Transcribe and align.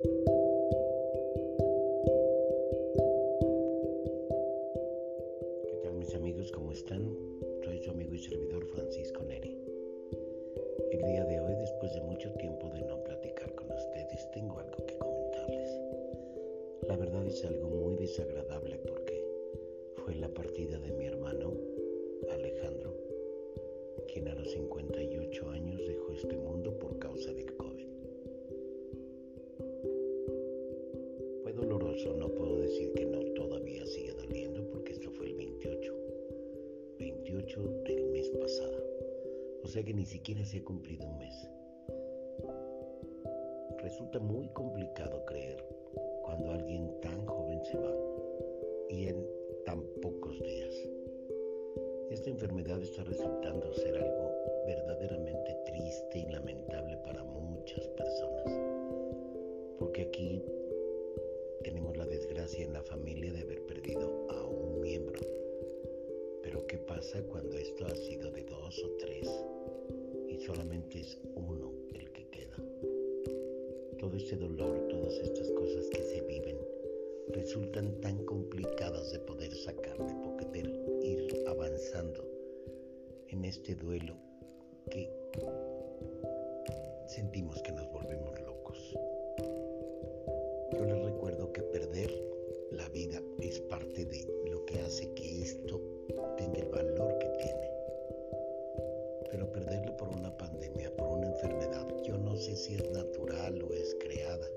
¿Qué 0.00 0.10
tal 5.82 5.94
mis 5.94 6.14
amigos? 6.14 6.52
¿Cómo 6.52 6.70
están? 6.70 7.16
Soy 7.64 7.78
su 7.78 7.90
amigo 7.90 8.14
y 8.14 8.18
servidor 8.18 8.64
Francisco 8.66 9.24
Neri. 9.24 9.58
El 10.92 11.02
día 11.02 11.24
de 11.24 11.40
hoy, 11.40 11.52
después 11.56 11.92
de 11.94 12.00
mucho 12.02 12.32
tiempo 12.34 12.68
de 12.68 12.82
no 12.82 13.02
platicar 13.02 13.52
con 13.56 13.72
ustedes, 13.72 14.30
tengo 14.30 14.60
algo 14.60 14.86
que 14.86 14.96
comentarles. 14.98 15.80
La 16.86 16.96
verdad 16.96 17.26
es 17.26 17.44
algo 17.44 17.68
muy 17.68 17.96
desagradable 17.96 18.78
porque 18.86 19.20
fue 19.96 20.14
la 20.14 20.28
partida 20.28 20.78
de 20.78 20.92
mi 20.92 21.06
hermano 21.06 21.54
Alejandro, 22.30 22.94
quien 24.06 24.28
a 24.28 24.34
los 24.36 24.48
58 24.52 25.50
años 25.50 25.84
dejó 25.88 26.12
este 26.12 26.36
mundo 26.36 26.78
por 26.78 26.96
causa 27.00 27.32
del 27.32 27.56
COVID. 27.56 27.87
Doloroso, 31.98 32.14
no 32.14 32.28
puedo 32.28 32.60
decir 32.60 32.92
que 32.94 33.04
no, 33.04 33.20
todavía 33.34 33.84
sigue 33.86 34.12
doliendo 34.12 34.62
porque 34.70 34.92
esto 34.92 35.10
fue 35.10 35.26
el 35.26 35.34
28, 35.34 35.94
28 36.98 37.62
del 37.84 38.06
mes 38.06 38.28
pasado, 38.30 38.84
o 39.64 39.66
sea 39.66 39.82
que 39.82 39.94
ni 39.94 40.04
siquiera 40.04 40.44
se 40.44 40.58
ha 40.58 40.64
cumplido 40.64 41.06
un 41.06 41.18
mes. 41.18 41.48
Resulta 43.78 44.18
muy 44.18 44.48
complicado 44.48 45.24
creer 45.24 45.64
cuando 46.22 46.52
alguien 46.52 46.88
tan 47.00 47.24
joven 47.26 47.64
se 47.64 47.78
va 47.78 47.94
y 48.90 49.08
en 49.08 49.26
tan 49.64 49.82
pocos 50.00 50.40
días. 50.40 50.74
Esta 52.10 52.30
enfermedad 52.30 52.80
está 52.80 53.02
resultando 53.04 53.72
ser 53.74 53.96
algo 53.96 54.30
verdaderamente 54.66 55.56
triste 55.66 56.18
y 56.18 56.32
lamentable 56.32 56.77
solamente 70.88 71.00
es 71.00 71.18
uno 71.34 71.72
el 71.94 72.12
que 72.12 72.26
queda? 72.28 72.56
Todo 73.98 74.16
este 74.16 74.36
dolor, 74.36 74.88
todas 74.88 75.14
estas 75.18 75.50
cosas 75.50 75.86
que 75.90 76.02
se 76.02 76.20
viven, 76.22 76.56
resultan 77.30 78.00
tan 78.00 78.24
complicadas 78.24 79.12
de 79.12 79.18
poder 79.20 79.52
sacar, 79.54 79.98
de 79.98 80.14
poder 80.14 80.66
ir 81.02 81.44
avanzando 81.46 82.24
en 83.28 83.44
este 83.44 83.74
duelo 83.74 84.14
que 84.90 85.10
sentimos 87.06 87.60
que 87.62 87.72
nos 87.72 87.90
volvemos 87.92 88.40
locos. 88.40 88.94
Yo 90.72 90.84
les 90.84 91.04
recuerdo 91.04 91.52
que 91.52 91.62
perder 91.62 92.10
la 92.72 92.88
vida 92.90 93.20
es 93.40 93.60
parte 93.60 94.04
de 94.04 94.26
lo 94.50 94.64
que 94.64 94.80
hace 94.80 95.12
que 95.14 95.42
esto 95.42 95.80
tenga 96.36 96.58
el 96.60 96.68
valor 96.68 97.18
que 97.18 97.28
tiene. 97.42 97.68
Pero 99.30 99.52
perderlo 99.52 99.96
por 99.96 100.08
una 100.08 100.17
sé 102.38 102.54
si 102.56 102.74
es 102.74 102.90
natural 102.92 103.62
o 103.62 103.72
es 103.72 103.96
creada, 104.00 104.48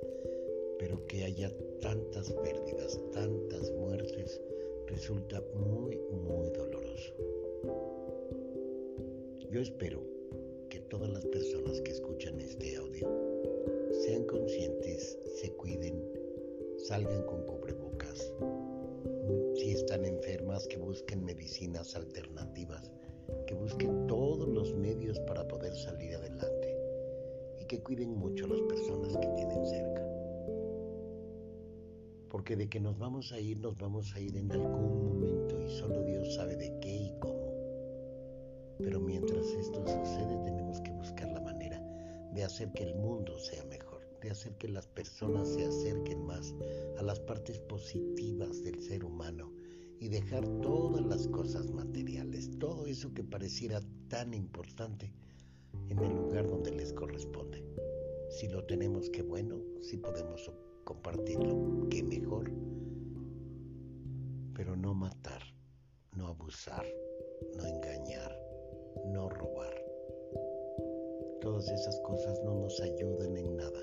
pero 0.77 1.05
que 1.07 1.23
haya 1.23 1.51
tantas 1.81 2.31
pérdidas, 2.31 2.99
tantas 3.11 3.71
muertes, 3.71 4.39
resulta 4.87 5.43
muy, 5.55 5.97
muy 6.11 6.49
doloroso. 6.51 7.13
Yo 9.49 9.61
espero 9.61 10.01
que 10.69 10.79
todas 10.81 11.09
las 11.09 11.25
personas 11.25 11.81
que 11.81 11.91
escuchan 11.91 12.39
este 12.39 12.75
audio 12.75 13.07
sean 13.91 14.25
conscientes, 14.25 15.17
se 15.35 15.51
cuiden, 15.53 16.01
salgan 16.77 17.23
con 17.23 17.43
cubrebocas. 17.45 18.31
Si 19.55 19.71
están 19.71 20.05
enfermas, 20.05 20.67
que 20.67 20.77
busquen 20.77 21.25
medicinas 21.25 21.95
alternativas, 21.95 22.91
que 23.47 23.53
busquen 23.53 24.07
todos 24.07 24.47
los 24.47 24.73
medios 24.75 25.19
para 25.21 25.47
poder 25.47 25.73
salir 25.75 26.10
que 27.71 27.81
cuiden 27.81 28.17
mucho 28.17 28.43
a 28.43 28.49
las 28.49 28.61
personas 28.63 29.13
que 29.15 29.27
tienen 29.29 29.65
cerca. 29.65 30.05
Porque 32.29 32.57
de 32.57 32.67
que 32.67 32.81
nos 32.81 32.97
vamos 32.97 33.31
a 33.31 33.39
ir, 33.39 33.61
nos 33.61 33.77
vamos 33.77 34.13
a 34.13 34.19
ir 34.19 34.35
en 34.35 34.51
algún 34.51 35.05
momento 35.05 35.57
y 35.57 35.69
solo 35.69 36.03
Dios 36.03 36.35
sabe 36.35 36.57
de 36.57 36.77
qué 36.81 36.93
y 36.93 37.13
cómo. 37.21 37.49
Pero 38.77 38.99
mientras 38.99 39.45
esto 39.45 39.87
sucede 39.87 40.37
tenemos 40.43 40.81
que 40.81 40.91
buscar 40.91 41.31
la 41.31 41.39
manera 41.39 41.81
de 42.33 42.43
hacer 42.43 42.73
que 42.73 42.83
el 42.83 42.95
mundo 42.95 43.39
sea 43.39 43.63
mejor, 43.63 44.01
de 44.21 44.31
hacer 44.31 44.57
que 44.57 44.67
las 44.67 44.87
personas 44.87 45.47
se 45.47 45.65
acerquen 45.65 46.25
más 46.25 46.53
a 46.97 47.03
las 47.03 47.21
partes 47.21 47.57
positivas 47.59 48.61
del 48.63 48.81
ser 48.81 49.05
humano 49.05 49.49
y 49.97 50.09
dejar 50.09 50.45
todas 50.59 51.05
las 51.05 51.25
cosas 51.29 51.71
materiales, 51.71 52.51
todo 52.59 52.85
eso 52.85 53.13
que 53.13 53.23
pareciera 53.23 53.79
tan 54.09 54.33
importante 54.33 55.13
en 55.91 55.99
el 55.99 56.15
lugar 56.15 56.47
donde 56.47 56.71
les 56.71 56.93
corresponde. 56.93 57.63
Si 58.29 58.47
lo 58.47 58.63
tenemos, 58.65 59.09
qué 59.09 59.21
bueno, 59.21 59.61
si 59.81 59.97
podemos 59.97 60.49
compartirlo, 60.85 61.87
qué 61.89 62.01
mejor, 62.01 62.49
pero 64.55 64.75
no 64.77 64.93
matar, 64.93 65.41
no 66.15 66.27
abusar, 66.27 66.85
no 67.57 67.65
engañar, 67.65 68.39
no 69.07 69.29
robar. 69.29 69.75
Todas 71.41 71.69
esas 71.69 71.99
cosas 72.01 72.39
no 72.43 72.55
nos 72.55 72.79
ayudan 72.79 73.35
en 73.35 73.57
nada. 73.57 73.81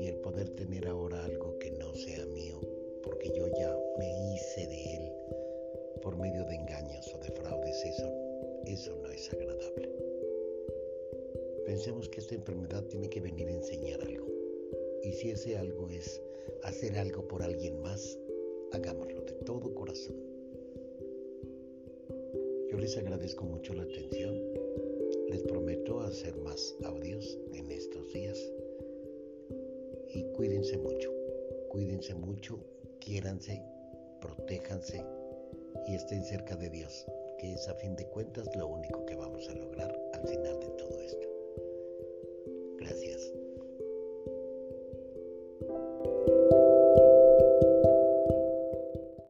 Y 0.00 0.06
el 0.06 0.16
poder 0.18 0.48
tener 0.50 0.88
ahora 0.88 1.24
algo 1.24 1.58
que 1.58 1.70
no 1.72 1.94
sea 1.94 2.24
mío, 2.26 2.60
porque 3.02 3.30
yo 3.36 3.46
ya 3.58 3.76
me 3.98 4.32
hice 4.32 4.66
de 4.66 4.96
él 4.96 5.12
por 6.02 6.16
medio 6.16 6.44
de 6.46 6.54
engaños 6.54 7.14
o 7.14 7.18
de 7.18 7.30
fraudes, 7.30 7.84
eso, 7.84 8.10
eso 8.64 8.96
no 9.02 9.10
es 9.10 9.32
agradable. 9.32 9.94
Pensemos 11.66 12.10
que 12.10 12.20
esta 12.20 12.34
enfermedad 12.34 12.84
tiene 12.88 13.08
que 13.08 13.20
venir 13.20 13.48
a 13.48 13.52
enseñar 13.52 14.00
algo. 14.02 14.26
Y 15.02 15.12
si 15.12 15.30
ese 15.30 15.56
algo 15.56 15.88
es 15.88 16.20
hacer 16.62 16.98
algo 16.98 17.26
por 17.26 17.42
alguien 17.42 17.80
más, 17.80 18.18
hagámoslo 18.72 19.22
de 19.22 19.32
todo 19.44 19.74
corazón. 19.74 20.14
Yo 22.70 22.78
les 22.78 22.96
agradezco 22.98 23.44
mucho 23.44 23.72
la 23.72 23.84
atención. 23.84 24.38
Les 25.28 25.42
prometo 25.42 26.00
hacer 26.00 26.36
más 26.36 26.76
audios 26.84 27.38
en 27.54 27.70
estos 27.70 28.12
días. 28.12 28.38
Y 30.12 30.24
cuídense 30.32 30.76
mucho. 30.76 31.10
Cuídense 31.70 32.14
mucho, 32.14 32.58
quiéranse, 33.00 33.62
protéjanse 34.20 35.02
y 35.88 35.94
estén 35.94 36.24
cerca 36.24 36.56
de 36.56 36.70
Dios, 36.70 37.06
que 37.38 37.54
es 37.54 37.68
a 37.68 37.74
fin 37.74 37.96
de 37.96 38.06
cuentas 38.06 38.54
lo 38.54 38.68
único 38.68 39.04
que 39.06 39.16
vamos 39.16 39.48
a 39.48 39.54
lograr 39.54 39.92
al 40.12 40.28
final 40.28 40.60
de 40.60 40.68
todo 40.68 41.00
esto. 41.00 41.33